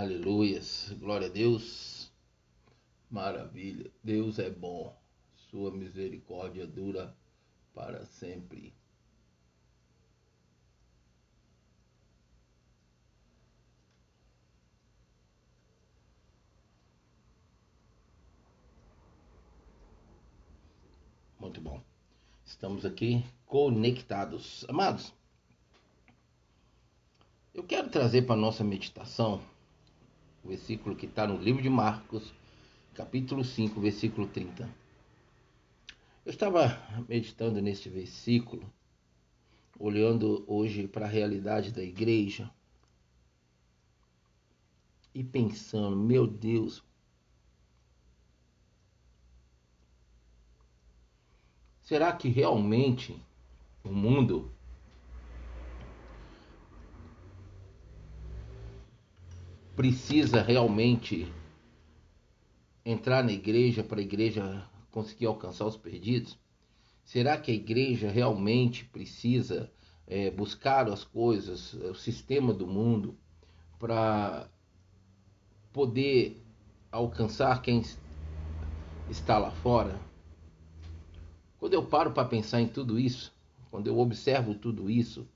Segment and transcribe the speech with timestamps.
[0.00, 0.90] Aleluias.
[0.98, 2.10] Glória a Deus.
[3.10, 3.90] Maravilha.
[4.02, 4.98] Deus é bom.
[5.50, 7.14] Sua misericórdia dura
[7.74, 8.72] para sempre.
[21.38, 21.78] Muito bom.
[22.46, 24.64] Estamos aqui conectados.
[24.66, 25.12] Amados,
[27.52, 29.42] eu quero trazer para a nossa meditação
[30.44, 32.32] versículo que está no livro de Marcos,
[32.94, 34.68] capítulo 5, versículo 30.
[36.24, 38.70] Eu estava meditando neste versículo,
[39.78, 42.50] olhando hoje para a realidade da igreja
[45.14, 46.84] e pensando, meu Deus,
[51.82, 53.20] será que realmente
[53.82, 54.52] o mundo
[59.80, 61.32] precisa realmente
[62.84, 66.38] entrar na igreja para a igreja conseguir alcançar os perdidos?
[67.02, 69.72] Será que a igreja realmente precisa
[70.06, 73.16] é, buscar as coisas, o sistema do mundo,
[73.78, 74.50] para
[75.72, 76.44] poder
[76.92, 77.82] alcançar quem
[79.08, 79.98] está lá fora?
[81.58, 83.32] Quando eu paro para pensar em tudo isso,
[83.70, 85.26] quando eu observo tudo isso,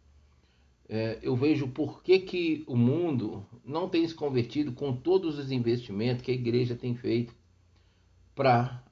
[0.88, 5.50] é, eu vejo por que, que o mundo não tem se convertido com todos os
[5.50, 7.34] investimentos que a igreja tem feito
[8.34, 8.82] para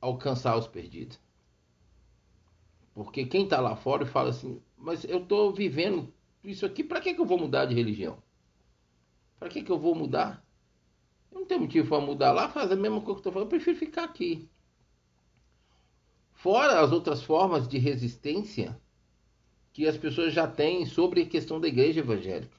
[0.00, 1.18] alcançar os perdidos.
[2.92, 7.14] Porque quem está lá fora fala assim, mas eu estou vivendo isso aqui, para que,
[7.14, 8.22] que eu vou mudar de religião?
[9.38, 10.44] Para que, que eu vou mudar?
[11.32, 13.50] Eu não tenho motivo para mudar lá, faz a mesma coisa que estou falando, eu
[13.50, 14.48] prefiro ficar aqui.
[16.34, 18.78] Fora as outras formas de resistência
[19.74, 22.56] que as pessoas já têm sobre a questão da igreja evangélica.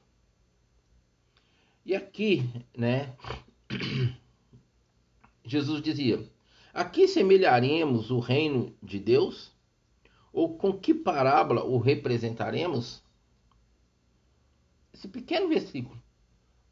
[1.84, 2.44] E aqui,
[2.76, 3.16] né,
[5.42, 6.22] Jesus dizia:
[6.74, 9.50] Aqui semelharemos o reino de Deus?
[10.30, 13.02] Ou com que parábola o representaremos?
[14.92, 16.00] Esse pequeno versículo.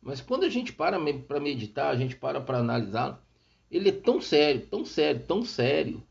[0.03, 3.25] Mas quando a gente para para meditar, a gente para para analisar,
[3.71, 6.07] ele é tão sério, tão sério, tão sério,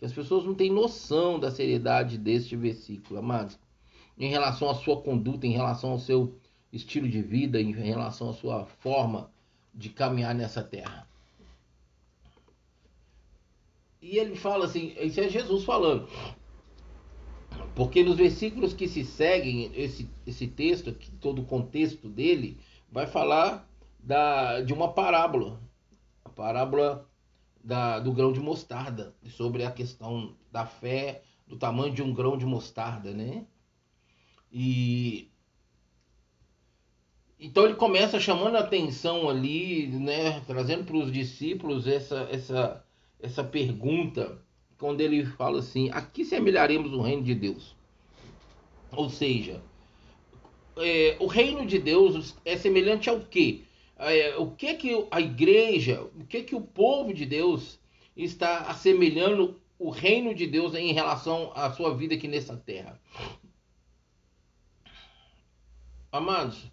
[0.00, 3.58] que as pessoas não têm noção da seriedade deste versículo, amados,
[4.18, 6.40] em relação à sua conduta, em relação ao seu
[6.72, 9.30] estilo de vida, em relação à sua forma
[9.74, 11.06] de caminhar nessa terra.
[14.00, 16.08] E ele fala assim, isso é Jesus falando.
[17.74, 22.58] Porque nos versículos que se seguem esse, esse texto, todo o contexto dele,
[22.90, 23.68] vai falar
[23.98, 25.60] da, de uma parábola.
[26.24, 27.09] A parábola
[27.62, 32.36] da, do grão de mostarda, sobre a questão da fé, do tamanho de um grão
[32.36, 33.44] de mostarda, né?
[34.52, 35.30] E
[37.38, 42.84] então ele começa chamando a atenção ali, né, trazendo para os discípulos essa, essa,
[43.18, 44.38] essa pergunta,
[44.76, 47.74] quando ele fala assim: aqui semelharemos o reino de Deus.
[48.92, 49.62] Ou seja,
[50.76, 53.62] é, o reino de Deus é semelhante ao quê?
[54.00, 57.78] É, o que que a igreja, o que que o povo de Deus
[58.16, 63.00] está assemelhando o reino de Deus em relação à sua vida aqui nessa terra.
[66.12, 66.70] Amados,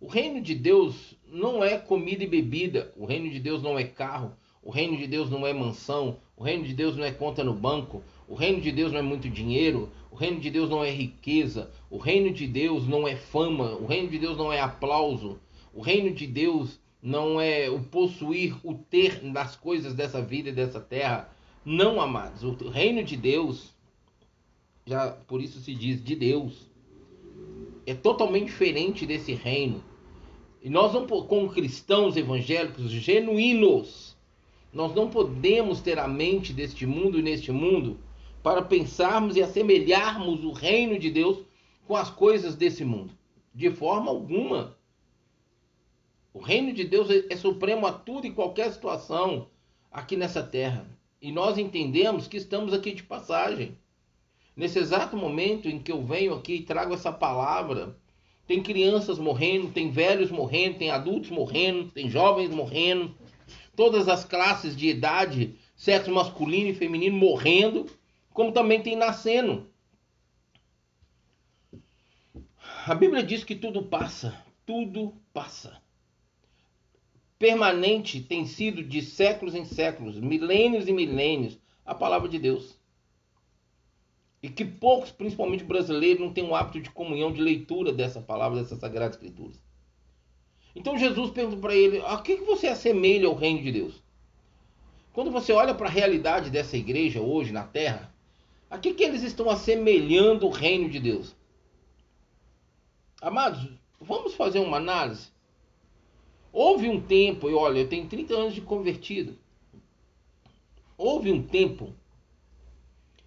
[0.00, 3.84] o reino de Deus não é comida e bebida, o reino de Deus não é
[3.84, 7.42] carro, o reino de Deus não é mansão, o reino de Deus não é conta
[7.42, 10.84] no banco, o reino de Deus não é muito dinheiro, o reino de Deus não
[10.84, 14.60] é riqueza, o reino de Deus não é fama, o reino de Deus não é
[14.60, 15.40] aplauso,
[15.72, 20.52] o reino de Deus não é o possuir, o ter das coisas dessa vida e
[20.52, 21.34] dessa terra.
[21.64, 22.42] Não, amados.
[22.44, 23.74] O reino de Deus,
[24.86, 26.70] já por isso se diz de Deus,
[27.86, 29.82] é totalmente diferente desse reino.
[30.62, 34.16] E nós não, como cristãos evangélicos genuínos,
[34.72, 37.98] nós não podemos ter a mente deste mundo e neste mundo
[38.42, 41.38] para pensarmos e assemelharmos o reino de Deus
[41.86, 43.12] com as coisas desse mundo.
[43.54, 44.76] De forma alguma.
[46.34, 49.48] O reino de Deus é supremo a tudo e qualquer situação
[49.90, 50.86] aqui nessa terra.
[51.20, 53.76] E nós entendemos que estamos aqui de passagem.
[54.56, 57.98] Nesse exato momento em que eu venho aqui e trago essa palavra,
[58.46, 63.14] tem crianças morrendo, tem velhos morrendo, tem adultos morrendo, tem jovens morrendo,
[63.76, 67.86] todas as classes de idade, sexo masculino e feminino morrendo,
[68.32, 69.70] como também tem nascendo.
[72.86, 75.82] A Bíblia diz que tudo passa, tudo passa
[77.42, 82.78] permanente tem sido de séculos em séculos, milênios e milênios, a palavra de Deus.
[84.40, 88.62] E que poucos, principalmente brasileiros, não têm o hábito de comunhão, de leitura dessa palavra,
[88.62, 89.60] dessas sagradas escrituras.
[90.72, 94.00] Então Jesus pergunta para ele: a que, que você assemelha ao reino de Deus?
[95.12, 98.14] Quando você olha para a realidade dessa igreja hoje na terra,
[98.70, 101.34] a que, que eles estão assemelhando o reino de Deus?
[103.20, 103.68] Amados,
[104.00, 105.31] vamos fazer uma análise.
[106.52, 109.38] Houve um tempo, e olha, eu tenho 30 anos de convertido.
[110.96, 111.94] Houve um tempo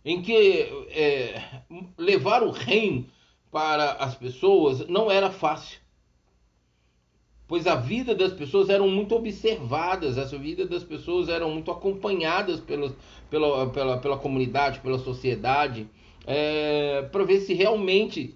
[0.03, 0.35] em que
[0.89, 1.63] é,
[1.97, 3.07] levar o reino
[3.51, 5.79] para as pessoas não era fácil
[7.47, 12.59] pois a vida das pessoas eram muito observadas, a vida das pessoas eram muito acompanhadas
[12.59, 12.95] pela,
[13.29, 15.87] pela, pela, comunidade, pela sociedade,
[16.25, 18.35] é, para ver se realmente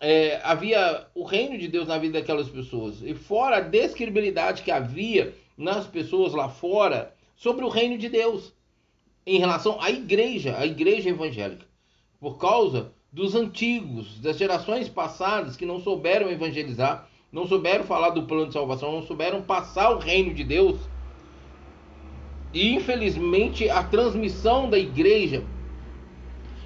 [0.00, 3.02] é, havia o reino de Deus na vida daquelas pessoas.
[3.02, 8.52] E fora a describilidade que havia nas pessoas lá fora sobre o reino de Deus
[9.26, 11.66] em relação à igreja, à igreja evangélica,
[12.18, 18.24] por causa dos antigos, das gerações passadas que não souberam evangelizar não souberam falar do
[18.24, 20.80] plano de salvação, não souberam passar o reino de Deus.
[22.52, 25.44] E infelizmente a transmissão da igreja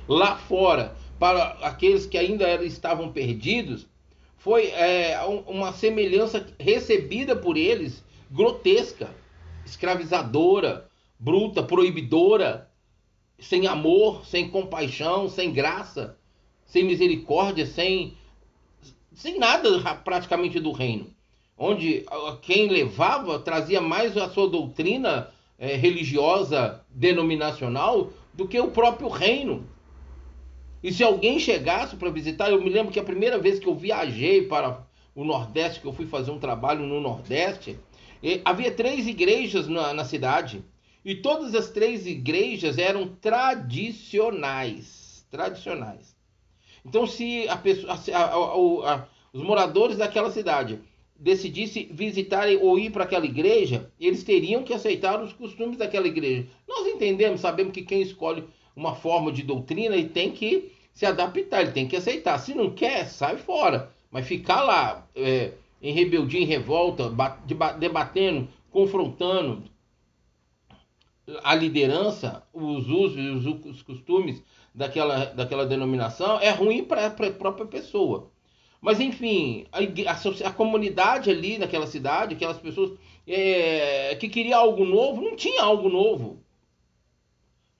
[0.08, 3.86] lá fora para aqueles que ainda estavam perdidos
[4.36, 9.14] foi é, uma semelhança recebida por eles grotesca,
[9.64, 10.88] escravizadora,
[11.18, 12.68] bruta, proibidora,
[13.38, 16.18] sem amor, sem compaixão, sem graça,
[16.66, 18.16] sem misericórdia, sem
[19.14, 21.06] sem nada praticamente do reino,
[21.56, 22.04] onde
[22.42, 29.64] quem levava trazia mais a sua doutrina é, religiosa denominacional do que o próprio reino.
[30.84, 33.74] E se alguém chegasse para visitar, eu me lembro que a primeira vez que eu
[33.74, 37.78] viajei para o Nordeste, que eu fui fazer um trabalho no Nordeste,
[38.44, 40.62] havia três igrejas na, na cidade.
[41.02, 45.26] E todas as três igrejas eram tradicionais.
[45.30, 46.14] Tradicionais.
[46.84, 50.80] Então, se a pessoa, a, a, a, os moradores daquela cidade
[51.18, 56.46] decidissem visitar ou ir para aquela igreja, eles teriam que aceitar os costumes daquela igreja.
[56.68, 58.44] Nós entendemos, sabemos que quem escolhe
[58.76, 62.38] uma forma de doutrina ele tem que se adaptar, ele tem que aceitar.
[62.38, 63.90] Se não quer, sai fora.
[64.10, 67.12] Mas ficar lá é, em rebeldia, em revolta,
[67.78, 69.64] debatendo, confrontando
[71.42, 74.42] a liderança, os usos e os costumes
[74.74, 78.30] daquela, daquela denominação é ruim para a própria pessoa.
[78.80, 82.92] Mas enfim, a, a, a, comunidade ali naquela cidade, aquelas pessoas
[83.26, 86.43] é, que queriam algo novo, não tinha algo novo.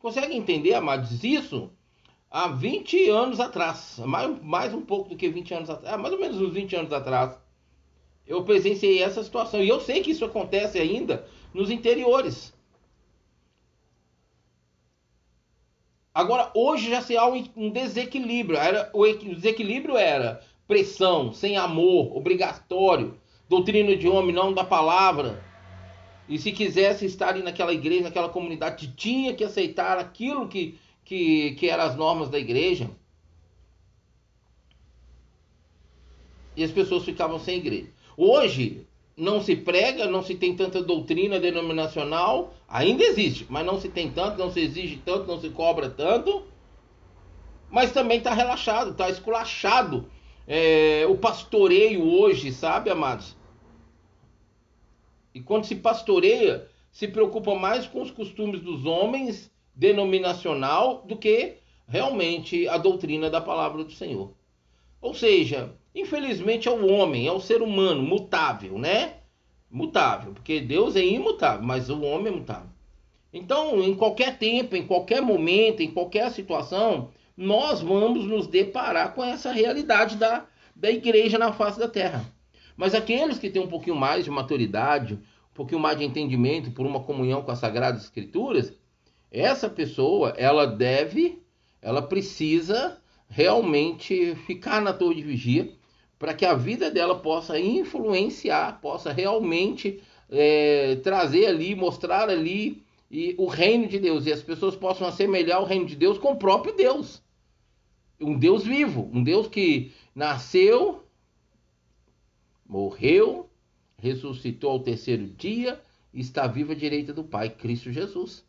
[0.05, 1.71] Consegue entender, amados, isso?
[2.31, 6.21] Há 20 anos atrás, mais, mais um pouco do que 20 anos atrás, mais ou
[6.21, 7.39] menos uns 20 anos atrás,
[8.27, 9.65] eu presenciei essa situação.
[9.65, 12.53] E eu sei que isso acontece ainda nos interiores.
[16.13, 18.59] Agora, hoje já se há um desequilíbrio.
[18.59, 23.19] Era, o desequilíbrio era pressão, sem amor, obrigatório,
[23.49, 25.43] doutrina de homem, não da palavra.
[26.29, 31.69] E se quisesse estar naquela igreja, naquela comunidade, tinha que aceitar aquilo que, que, que
[31.69, 32.91] eram as normas da igreja.
[36.57, 37.91] E as pessoas ficavam sem igreja.
[38.17, 38.87] Hoje,
[39.17, 44.11] não se prega, não se tem tanta doutrina denominacional, ainda existe, mas não se tem
[44.11, 46.45] tanto, não se exige tanto, não se cobra tanto,
[47.71, 50.09] mas também está relaxado, está esculachado.
[50.47, 53.37] É, o pastoreio hoje, sabe, amados?
[55.35, 61.57] E quando se pastoreia, se preocupa mais com os costumes dos homens denominacional do que
[61.87, 64.33] realmente a doutrina da palavra do Senhor.
[65.01, 69.15] Ou seja, Infelizmente é o homem, é o ser humano mutável, né?
[69.71, 72.69] Mutável, porque Deus é imutável, mas o homem é mutável.
[73.33, 79.23] Então, em qualquer tempo, em qualquer momento, em qualquer situação, nós vamos nos deparar com
[79.23, 82.25] essa realidade da, da igreja na face da terra.
[82.77, 86.87] Mas aqueles que têm um pouquinho mais de maturidade, um pouquinho mais de entendimento por
[86.87, 88.73] uma comunhão com as Sagradas Escrituras,
[89.31, 91.43] essa pessoa, ela deve,
[91.83, 95.73] ela precisa realmente ficar na torre de vigia
[96.19, 100.01] para que a vida dela possa influenciar, possa realmente
[100.31, 104.27] é, trazer ali, mostrar ali e o reino de Deus.
[104.27, 107.23] E as pessoas possam assemelhar o reino de Deus com o próprio Deus,
[108.21, 111.04] um Deus vivo, um Deus que nasceu,
[112.67, 113.49] morreu,
[113.99, 115.81] ressuscitou ao terceiro dia
[116.13, 118.45] e está vivo à direita do Pai, Cristo Jesus.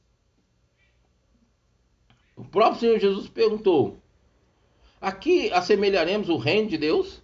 [2.35, 3.99] O próprio Senhor Jesus perguntou:
[4.99, 7.21] Aqui assemelharemos o reino de Deus?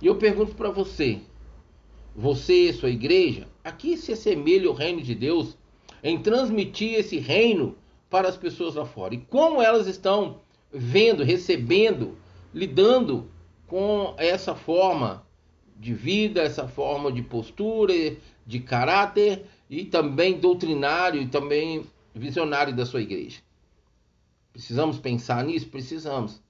[0.00, 1.20] E eu pergunto para você,
[2.14, 5.56] você, sua igreja, a que se assemelha o reino de Deus
[6.02, 7.76] em transmitir esse reino
[8.08, 9.14] para as pessoas lá fora?
[9.14, 12.16] E como elas estão vendo, recebendo,
[12.52, 13.30] lidando
[13.66, 15.25] com essa forma
[15.78, 18.16] de vida, essa forma de postura,
[18.46, 23.40] de caráter e também doutrinário e também visionário da sua igreja.
[24.52, 25.68] Precisamos pensar nisso?
[25.68, 26.40] Precisamos.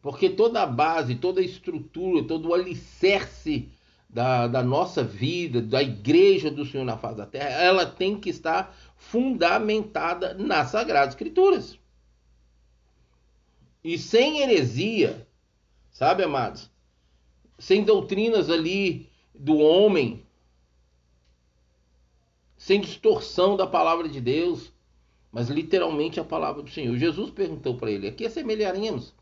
[0.00, 3.68] Porque toda a base, toda a estrutura, todo o alicerce
[4.08, 8.30] da, da nossa vida, da igreja do Senhor na face da terra, ela tem que
[8.30, 11.78] estar fundamentada nas Sagradas Escrituras.
[13.84, 15.26] E sem heresia,
[15.90, 16.71] sabe, amados?
[17.58, 20.22] Sem doutrinas ali do homem,
[22.56, 24.72] sem distorção da palavra de Deus,
[25.32, 26.96] mas literalmente a palavra do Senhor.
[26.96, 29.14] Jesus perguntou para ele: aqui assemelharemos.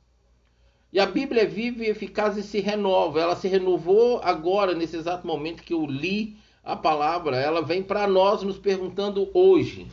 [0.92, 3.20] E a Bíblia é viva e eficaz e se renova.
[3.20, 7.36] Ela se renovou agora, nesse exato momento que eu li a palavra.
[7.36, 9.86] Ela vem para nós nos perguntando hoje.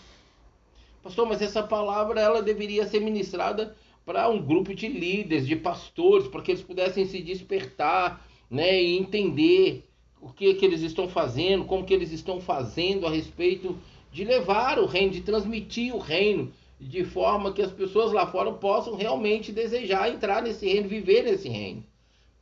[1.04, 3.76] Pastor, mas essa palavra ela deveria ser ministrada
[4.06, 8.98] para um grupo de líderes, de pastores, para que eles pudessem se despertar né, e
[8.98, 9.88] entender
[10.22, 13.78] o que, que eles estão fazendo, como que eles estão fazendo a respeito
[14.12, 18.52] de levar o reino, de transmitir o reino, de forma que as pessoas lá fora
[18.54, 21.84] possam realmente desejar entrar nesse reino, viver nesse reino.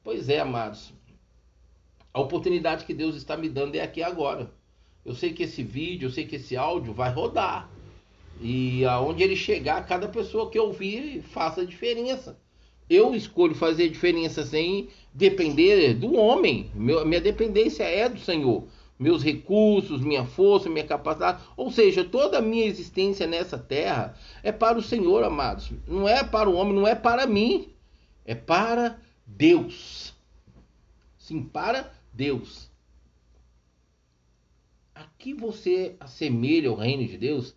[0.03, 0.93] Pois é, amados.
[2.13, 4.51] A oportunidade que Deus está me dando é aqui agora.
[5.03, 7.69] Eu sei que esse vídeo, eu sei que esse áudio vai rodar.
[8.41, 12.37] E aonde ele chegar, cada pessoa que ouvir faça diferença.
[12.89, 16.69] Eu escolho fazer diferença sem depender do homem.
[16.73, 22.37] Meu, minha dependência é do Senhor meus recursos, minha força, minha capacidade, ou seja, toda
[22.37, 25.71] a minha existência nessa terra é para o Senhor, amados.
[25.85, 27.73] Não é para o homem, não é para mim,
[28.23, 30.13] é para Deus.
[31.17, 32.69] Sim, para Deus.
[34.93, 37.55] Aqui você assemelha o reino de Deus.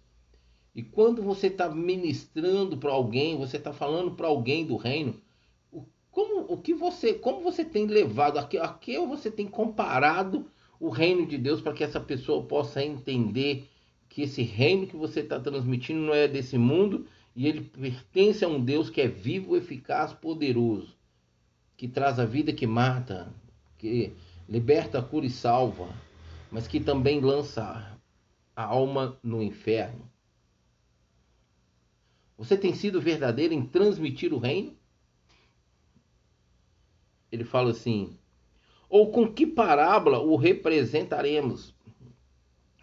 [0.78, 5.20] E quando você está ministrando para alguém, você está falando para alguém do reino,
[6.08, 10.48] como o que você, como você tem levado, a que, a que você tem comparado
[10.78, 13.68] o reino de Deus para que essa pessoa possa entender
[14.08, 18.48] que esse reino que você está transmitindo não é desse mundo e ele pertence a
[18.48, 20.96] um Deus que é vivo, eficaz, poderoso,
[21.76, 23.34] que traz a vida que mata,
[23.78, 24.12] que
[24.48, 25.88] liberta, cura e salva,
[26.52, 27.98] mas que também lança
[28.54, 30.08] a alma no inferno.
[32.38, 34.74] Você tem sido verdadeiro em transmitir o reino?
[37.30, 38.16] Ele fala assim:
[38.88, 41.74] ou com que parábola o representaremos?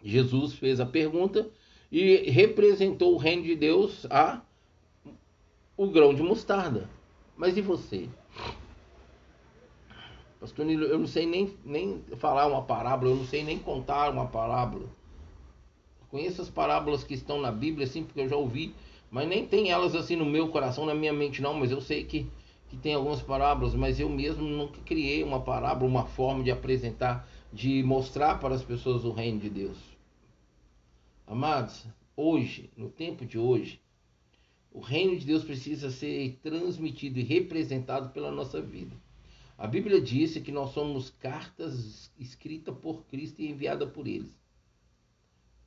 [0.03, 1.49] Jesus fez a pergunta
[1.91, 4.41] e representou o reino de Deus a
[5.77, 6.89] o grão de mostarda.
[7.35, 8.07] Mas e você?
[10.39, 14.11] Pastor Nilo, eu não sei nem, nem falar uma parábola, eu não sei nem contar
[14.11, 14.87] uma parábola.
[16.09, 18.75] Conheço as parábolas que estão na Bíblia, assim, porque eu já ouvi,
[19.09, 21.53] mas nem tem elas assim no meu coração, na minha mente, não.
[21.53, 22.27] Mas eu sei que
[22.67, 27.27] que tem algumas parábolas, mas eu mesmo nunca criei uma parábola, uma forma de apresentar,
[27.51, 29.77] de mostrar para as pessoas o reino de Deus.
[31.27, 31.85] Amados,
[32.15, 33.79] hoje, no tempo de hoje,
[34.71, 38.95] o reino de Deus precisa ser transmitido e representado pela nossa vida.
[39.57, 44.35] A Bíblia disse que nós somos cartas escritas por Cristo e enviadas por eles.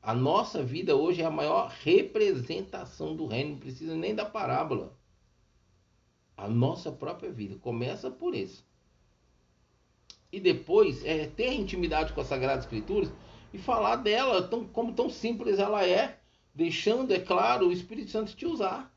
[0.02, 4.96] A nossa vida hoje é a maior representação do reino, não precisa nem da parábola
[6.38, 7.56] a nossa própria vida.
[7.56, 8.64] Começa por isso.
[10.30, 13.12] E depois é ter intimidade com as Sagradas Escrituras
[13.52, 16.20] e falar dela tão, como tão simples ela é,
[16.54, 18.94] deixando, é claro, o Espírito Santo te usar.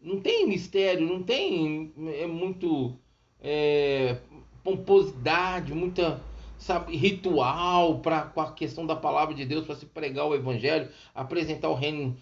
[0.00, 2.96] Não tem mistério, não tem é muito
[3.40, 4.20] é,
[4.62, 6.22] pomposidade, muita
[6.62, 11.68] sabe, ritual para a questão da palavra de Deus, para se pregar o Evangelho, apresentar
[11.68, 12.16] o reino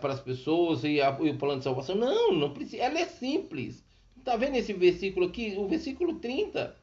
[0.00, 1.94] para as pessoas e, a, e, o plano de salvação.
[1.94, 2.82] Não, não precisa.
[2.82, 3.84] Ela é simples.
[4.24, 5.54] Tá vendo esse versículo aqui?
[5.56, 6.76] O versículo 30.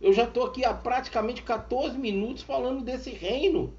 [0.00, 3.74] Eu já estou aqui há praticamente 14 minutos falando desse reino.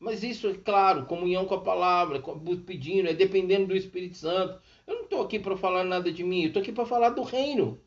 [0.00, 2.20] Mas isso é claro, comunhão com a palavra,
[2.66, 4.60] pedindo, é dependendo do Espírito Santo.
[4.84, 7.22] Eu não estou aqui para falar nada de mim, eu estou aqui para falar do
[7.22, 7.78] reino.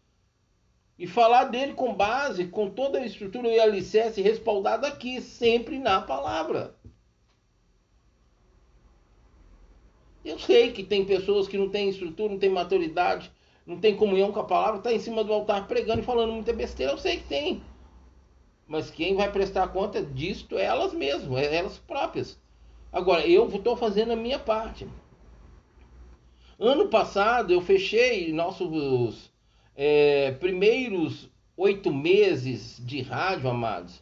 [0.97, 6.01] E falar dele com base, com toda a estrutura e alicerce respaldado aqui, sempre na
[6.01, 6.75] palavra.
[10.23, 13.31] Eu sei que tem pessoas que não têm estrutura, não têm maturidade,
[13.65, 16.53] não têm comunhão com a palavra, está em cima do altar pregando e falando muita
[16.53, 16.93] besteira.
[16.93, 17.61] Eu sei que tem.
[18.67, 22.39] Mas quem vai prestar conta disto é elas mesmas, é elas próprias.
[22.91, 24.87] Agora, eu estou fazendo a minha parte.
[26.57, 29.29] Ano passado eu fechei nossos
[29.75, 34.01] é, primeiros oito meses de rádio, amados.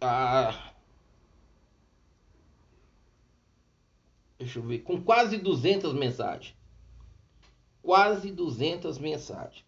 [0.00, 0.72] Ah,
[4.38, 6.56] deixa eu ver, com quase 200 mensagens.
[7.82, 9.64] Quase 200 mensagens.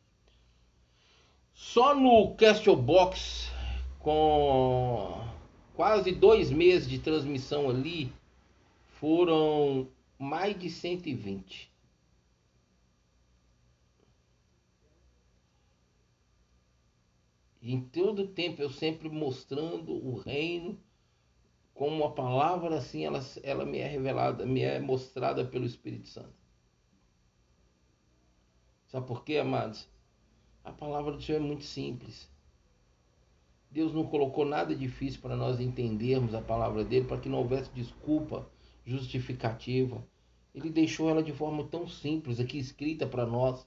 [1.52, 3.50] Só no Castle Box,
[3.98, 5.22] com
[5.74, 8.12] quase dois meses de transmissão ali,
[9.00, 9.88] foram
[10.18, 11.70] mais de 120.
[17.62, 20.78] Em todo tempo eu sempre mostrando o reino
[21.74, 26.34] como a palavra assim ela, ela me é revelada, me é mostrada pelo Espírito Santo.
[28.88, 29.88] Sabe por quê, amados?
[30.64, 32.28] A palavra do Senhor é muito simples.
[33.70, 37.70] Deus não colocou nada difícil para nós entendermos a palavra dele, para que não houvesse
[37.72, 38.50] desculpa
[38.84, 40.04] justificativa.
[40.52, 43.64] Ele deixou ela de forma tão simples aqui escrita para nós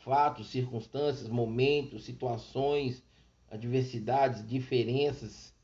[0.00, 3.02] fatos, circunstâncias, momentos, situações,
[3.50, 5.54] adversidades, diferenças,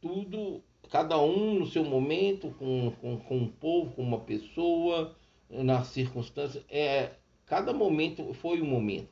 [0.00, 5.14] tudo, cada um no seu momento, com, com, com um povo, com uma pessoa,
[5.50, 7.12] nas circunstâncias, é,
[7.46, 9.08] cada momento foi um momento.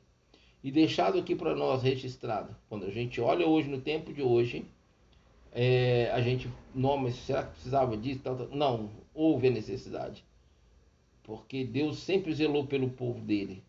[0.63, 4.65] E deixado aqui para nós registrado, quando a gente olha hoje no tempo de hoje,
[5.53, 8.21] é, a gente, não, mas será que precisava disso?
[8.53, 10.25] Não, houve a necessidade.
[11.23, 13.63] Porque Deus sempre zelou pelo povo dele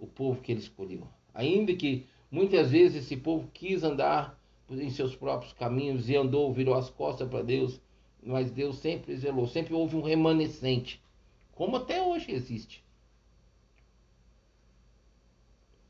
[0.00, 1.06] o povo que ele escolheu.
[1.34, 4.40] Ainda que muitas vezes esse povo quis andar
[4.70, 7.80] em seus próprios caminhos e andou, virou as costas para Deus,
[8.22, 11.02] mas Deus sempre zelou, sempre houve um remanescente,
[11.52, 12.82] como até hoje existe.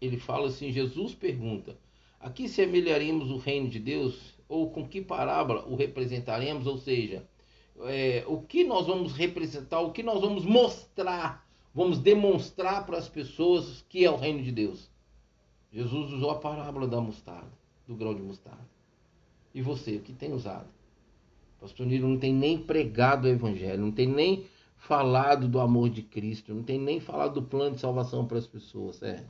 [0.00, 1.76] Ele fala assim: Jesus pergunta:
[2.18, 4.38] a que semelharemos o reino de Deus?
[4.48, 6.66] Ou com que parábola o representaremos?
[6.66, 7.24] Ou seja,
[7.82, 13.08] é, o que nós vamos representar, o que nós vamos mostrar vamos demonstrar para as
[13.08, 14.90] pessoas que é o reino de Deus.
[15.72, 17.52] Jesus usou a parábola da mostarda,
[17.86, 18.68] do grão de mostarda.
[19.54, 20.68] E você, o que tem usado?
[21.60, 24.46] pastor Nilo não tem nem pregado o evangelho, não tem nem
[24.76, 28.46] falado do amor de Cristo, não tem nem falado do plano de salvação para as
[28.46, 29.02] pessoas.
[29.02, 29.26] É.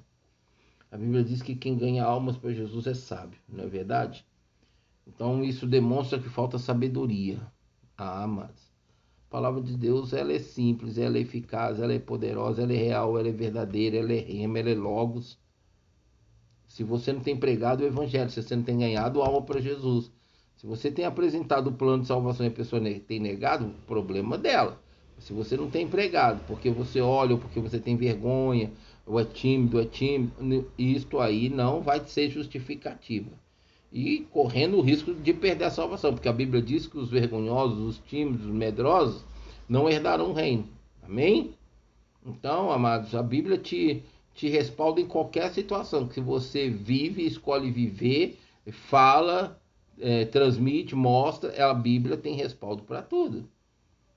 [0.93, 4.25] A Bíblia diz que quem ganha almas para Jesus é sábio, não é verdade?
[5.07, 7.41] Então isso demonstra que falta sabedoria.
[7.97, 8.70] Ah, amados.
[9.31, 12.77] A palavra de Deus ela é simples, ela é eficaz, ela é poderosa, ela é
[12.77, 15.39] real, ela é verdadeira, ela é rema, ela é logos.
[16.67, 20.11] Se você não tem pregado o evangelho, se você não tem ganhado alma para Jesus,
[20.57, 24.83] se você tem apresentado o plano de salvação e a pessoa tem negado, problema dela.
[25.21, 28.73] Se você não tem pregado, porque você olha ou porque você tem vergonha,
[29.07, 33.31] ou é tímido, é tímido, isto aí não vai ser justificativa
[33.93, 37.79] e correndo o risco de perder a salvação, porque a Bíblia diz que os vergonhosos,
[37.79, 39.25] os tímidos, os medrosos
[39.69, 40.69] não herdarão o reino.
[41.03, 41.55] Amém?
[42.25, 44.03] Então, amados, a Bíblia te,
[44.35, 48.39] te respalda em qualquer situação que você vive, escolhe viver,
[48.71, 49.61] fala,
[49.99, 53.49] é, transmite, mostra, a Bíblia tem respaldo para tudo.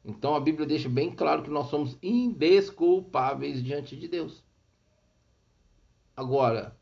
[0.06, 4.44] Então a Bíblia deixa bem claro que nós somos indesculpáveis diante de Deus.
[6.16, 6.76] Agora,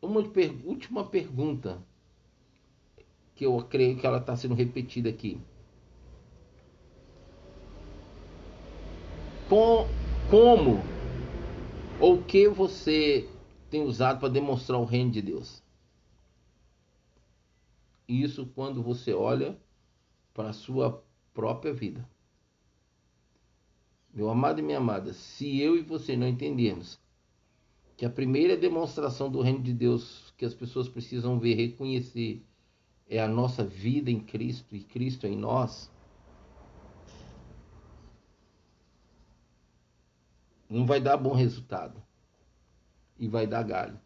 [0.00, 1.82] uma per última pergunta
[3.34, 5.40] que eu creio que ela está sendo repetida aqui.
[9.48, 9.86] Com,
[10.30, 10.82] como
[12.00, 13.28] ou que você
[13.70, 15.62] tem usado para demonstrar o reino de Deus?
[18.06, 19.58] Isso quando você olha
[20.32, 21.02] para a sua
[21.34, 22.08] própria vida.
[24.12, 26.98] Meu amado e minha amada, se eu e você não entendermos
[27.98, 32.46] que a primeira demonstração do reino de Deus que as pessoas precisam ver, reconhecer,
[33.10, 35.90] é a nossa vida em Cristo e Cristo em nós,
[40.70, 42.00] não vai dar bom resultado
[43.18, 43.98] e vai dar galho.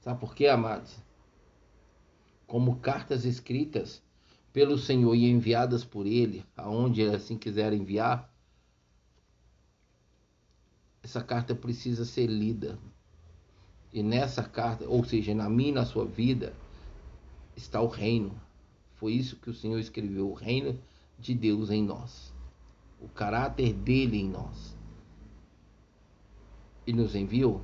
[0.00, 0.96] Sabe por quê, amados?
[2.48, 4.02] Como cartas escritas
[4.52, 8.29] pelo Senhor e enviadas por Ele, aonde Ele assim quiser enviar,
[11.10, 12.78] essa carta precisa ser lida.
[13.92, 16.54] E nessa carta, ou seja, na minha na sua vida,
[17.56, 18.40] está o reino.
[18.94, 20.78] Foi isso que o Senhor escreveu, o reino
[21.18, 22.32] de Deus em nós.
[23.00, 24.76] O caráter dele em nós.
[26.86, 27.60] E nos enviou.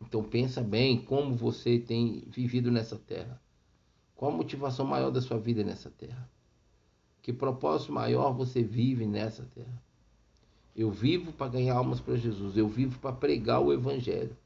[0.00, 3.38] Então pensa bem como você tem vivido nessa terra.
[4.16, 6.30] Qual a motivação maior da sua vida nessa terra?
[7.20, 9.91] Que propósito maior você vive nessa terra?
[10.74, 12.56] Eu vivo para ganhar almas para Jesus.
[12.56, 14.36] Eu vivo para pregar o Evangelho.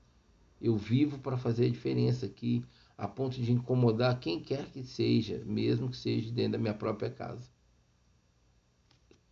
[0.60, 2.64] Eu vivo para fazer a diferença aqui,
[2.96, 7.10] a ponto de incomodar quem quer que seja, mesmo que seja dentro da minha própria
[7.10, 7.48] casa.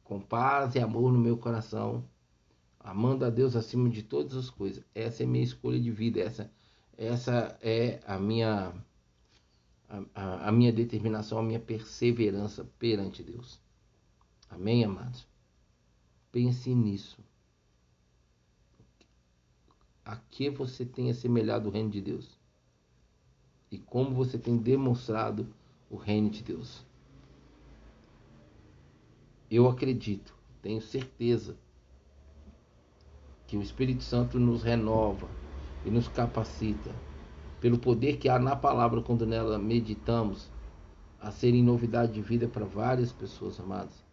[0.05, 2.05] Com paz e amor no meu coração,
[2.79, 4.85] amando a Deus acima de todas as coisas.
[4.95, 6.21] Essa é a minha escolha de vida.
[6.21, 6.51] Essa,
[6.97, 8.73] essa é a minha,
[10.15, 13.59] a, a minha determinação, a minha perseverança perante Deus.
[14.51, 15.27] Amém, amados?
[16.35, 17.23] Pense nisso.
[20.05, 22.29] a que você tem assemelhado o reino de Deus
[23.71, 25.47] e como você tem demonstrado
[25.89, 26.85] o reino de Deus.
[29.49, 31.57] Eu acredito, tenho certeza
[33.47, 35.29] que o Espírito Santo nos renova
[35.87, 36.91] e nos capacita
[37.61, 40.51] pelo poder que há na palavra quando nela meditamos
[41.21, 44.05] a serem novidade de vida para várias pessoas amadas.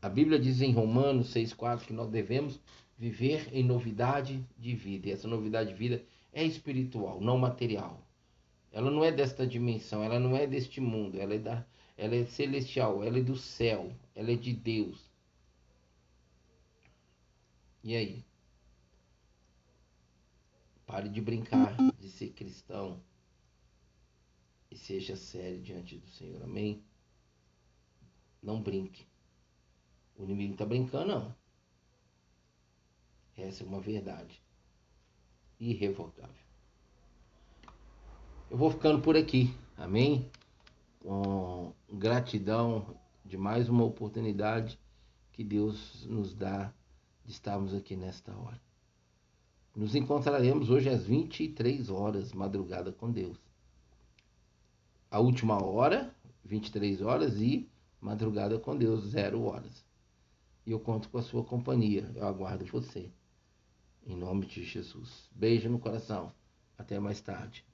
[0.00, 2.60] A Bíblia diz em Romanos 6,4 que nós devemos
[2.98, 5.08] viver em novidade de vida.
[5.08, 8.06] E essa novidade de vida é espiritual, não material.
[8.70, 12.26] Ela não é desta dimensão, ela não é deste mundo, ela é, da, ela é
[12.26, 15.10] celestial, ela é do céu, ela é de Deus.
[17.82, 18.24] E aí?
[20.84, 23.00] Pare de brincar de ser cristão
[24.70, 26.42] e seja sério diante do Senhor.
[26.42, 26.82] Amém?
[28.42, 29.06] Não brinque.
[30.18, 31.34] O inimigo não está brincando, não.
[33.36, 34.42] Essa é uma verdade
[35.60, 36.46] irrevogável.
[38.50, 39.54] Eu vou ficando por aqui.
[39.76, 40.30] Amém?
[41.00, 44.78] Com gratidão de mais uma oportunidade
[45.32, 46.72] que Deus nos dá
[47.24, 48.60] de estarmos aqui nesta hora.
[49.74, 53.36] Nos encontraremos hoje às 23 horas, madrugada com Deus.
[55.10, 57.68] A última hora, 23 horas, e
[58.00, 59.85] madrugada com Deus, 0 horas.
[60.66, 62.10] E eu conto com a sua companhia.
[62.14, 63.10] Eu aguardo você.
[64.06, 65.30] Em nome de Jesus.
[65.32, 66.32] Beijo no coração.
[66.76, 67.65] Até mais tarde.